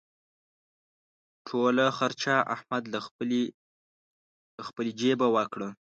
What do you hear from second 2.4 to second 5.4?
احمد له خپلې جېبه